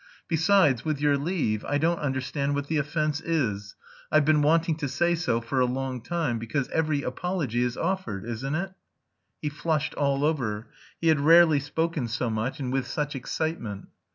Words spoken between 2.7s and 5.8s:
offence is. I've been wanting to say so for a